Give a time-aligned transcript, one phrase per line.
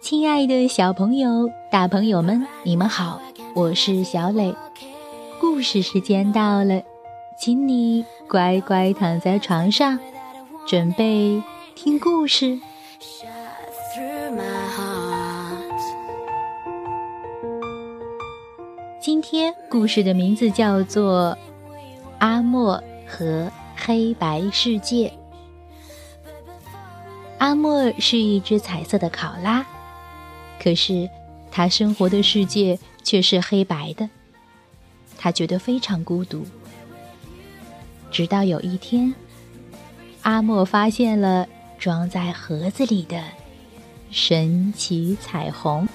[0.00, 3.20] 亲爱的小朋友、大朋友们，你们好，
[3.54, 4.54] 我是小磊。
[5.40, 6.80] 故事时间到了，
[7.36, 9.98] 请你乖乖躺在床上，
[10.64, 11.42] 准备
[11.74, 12.60] 听故事。
[19.00, 21.36] 今天故事的名字叫做
[22.18, 25.08] 《阿莫和黑白世界》。
[27.42, 29.66] 阿莫是一只彩色的考拉，
[30.62, 31.10] 可是
[31.50, 34.08] 他生活的世界却是黑白的。
[35.18, 36.46] 他觉得非常孤独。
[38.12, 39.12] 直到有一天，
[40.22, 41.48] 阿莫发现了
[41.80, 43.20] 装在盒子里的
[44.12, 45.88] 神奇彩虹。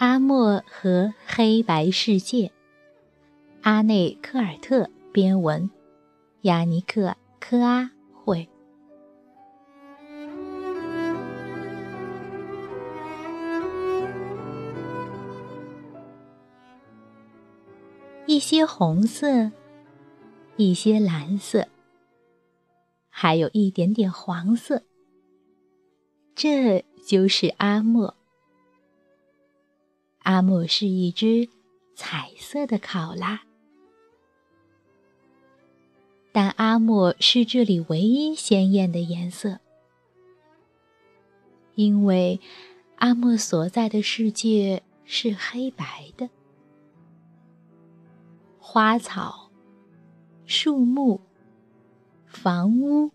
[0.00, 2.50] 阿莫和黑白世界，
[3.60, 5.68] 阿内科尔特编文，
[6.40, 8.48] 雅尼克科阿绘。
[18.24, 19.52] 一些红色，
[20.56, 21.68] 一些蓝色，
[23.10, 24.82] 还有一点点黄色。
[26.34, 28.16] 这就是阿莫。
[30.30, 31.48] 阿莫是一只
[31.96, 33.42] 彩色的考拉，
[36.30, 39.58] 但阿莫是这里唯一鲜艳的颜色，
[41.74, 42.38] 因为
[42.98, 46.30] 阿莫所在的世界是黑白的。
[48.60, 49.50] 花草、
[50.46, 51.20] 树木、
[52.28, 53.10] 房屋，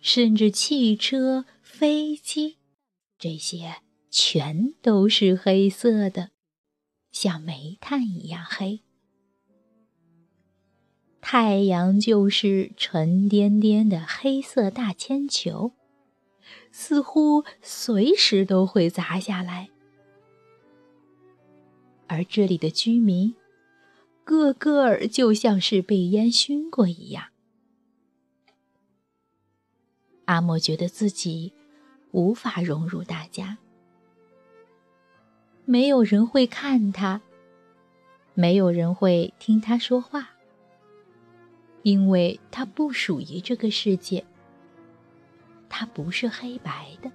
[0.00, 2.56] 甚至汽车、飞机，
[3.18, 3.82] 这些。
[4.10, 6.30] 全都是黑色的，
[7.10, 8.82] 像煤炭一样黑。
[11.20, 15.72] 太阳就是沉甸甸的黑色大铅球，
[16.72, 19.68] 似乎随时都会砸下来。
[22.06, 23.34] 而这里的居民，
[24.24, 27.26] 个个儿就像是被烟熏过一样。
[30.24, 31.52] 阿莫觉得自己
[32.12, 33.58] 无法融入大家。
[35.70, 37.20] 没有人会看他，
[38.32, 40.30] 没有人会听他说话，
[41.82, 44.24] 因为他不属于这个世界。
[45.68, 47.12] 他不是黑白的。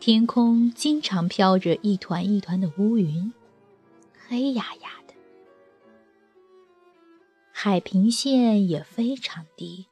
[0.00, 3.32] 天空经常飘着一团一团的乌云，
[4.26, 5.14] 黑压压的。
[7.52, 9.86] 海平线也非常低，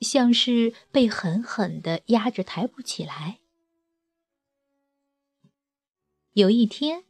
[0.00, 3.38] 像是被狠狠的压着抬不起来。
[6.34, 7.04] 有一天，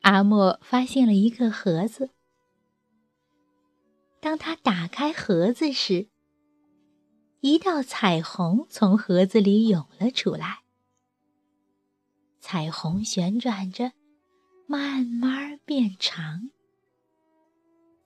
[0.00, 2.08] 阿莫发现了一个盒子。
[4.18, 6.08] 当他打开盒子时，
[7.40, 10.60] 一道彩虹从盒子里涌了出来。
[12.40, 13.92] 彩虹旋转着，
[14.66, 16.48] 慢慢变长，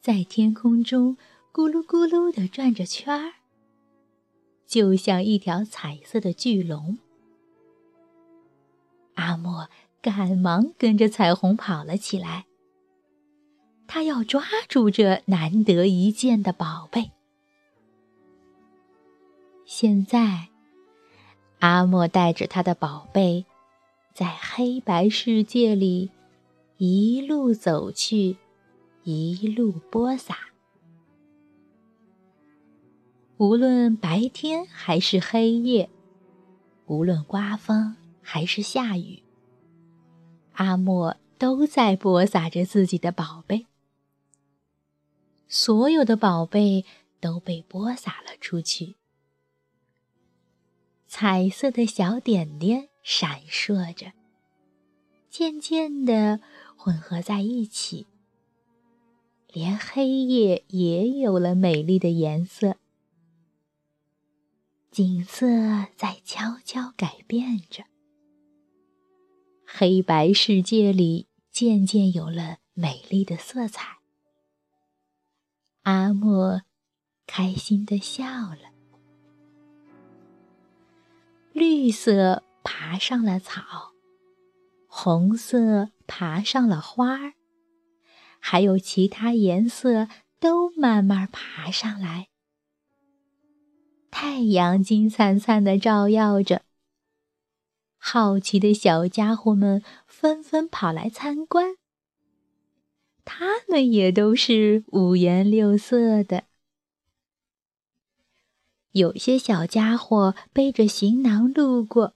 [0.00, 1.16] 在天空中
[1.52, 3.34] 咕噜咕噜的转着圈儿，
[4.66, 6.98] 就像一条彩色的巨龙。
[9.16, 9.68] 阿莫
[10.00, 12.46] 赶忙跟着彩虹跑了起来。
[13.86, 17.12] 他要抓住这难得一见的宝贝。
[19.64, 20.48] 现在，
[21.58, 23.44] 阿莫带着他的宝贝，
[24.14, 26.10] 在黑白世界里
[26.78, 28.36] 一路走去，
[29.04, 30.36] 一路播撒。
[33.38, 35.90] 无论白天还是黑夜，
[36.86, 37.96] 无论刮风。
[38.28, 39.22] 还是下雨，
[40.54, 43.66] 阿莫都在播撒着自己的宝贝。
[45.46, 46.84] 所有的宝贝
[47.20, 48.96] 都被播撒了出去，
[51.06, 54.12] 彩色的小点点闪烁着，
[55.30, 56.40] 渐渐地
[56.76, 58.08] 混合在一起，
[59.52, 62.76] 连黑夜也有了美丽的颜色。
[64.90, 65.46] 景色
[65.96, 67.84] 在悄悄改变着。
[69.66, 73.98] 黑白世界里渐渐有了美丽的色彩。
[75.82, 76.62] 阿莫
[77.26, 78.72] 开心的笑了。
[81.52, 83.92] 绿色爬上了草，
[84.86, 87.34] 红色爬上了花儿，
[88.38, 90.08] 还有其他颜色
[90.38, 92.28] 都慢慢爬上来。
[94.10, 96.62] 太阳金灿灿的照耀着，
[98.08, 101.74] 好奇的小家伙们纷纷跑来参观。
[103.24, 106.44] 它们也都是五颜六色的。
[108.92, 112.14] 有些小家伙背着行囊路过，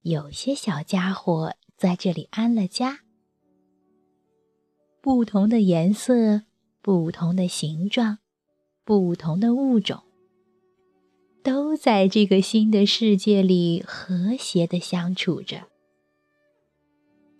[0.00, 3.00] 有些小家伙在这里安了家。
[5.02, 6.44] 不同的颜色，
[6.80, 8.20] 不同的形状，
[8.82, 10.05] 不同的物种。
[11.46, 15.68] 都在这个新的世界里和谐的相处着。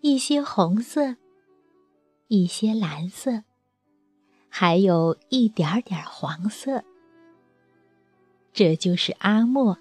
[0.01, 1.17] 一些红色，
[2.29, 3.43] 一些蓝色，
[4.49, 6.85] 还有一点点黄色。
[8.53, 9.77] 这就是阿莫。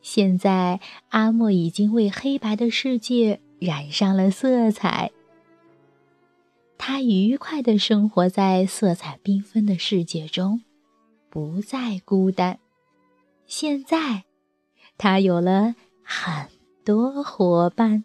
[0.00, 0.78] 现在，
[1.08, 5.10] 阿莫已经为黑白的世界染上了色彩。
[6.78, 10.62] 他愉快的生活在色彩缤纷的世界中。
[11.30, 12.58] 不再孤单。
[13.46, 14.24] 现在，
[14.98, 16.48] 他有了很
[16.84, 18.04] 多伙伴。